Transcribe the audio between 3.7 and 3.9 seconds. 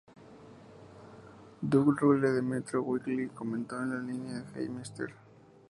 que en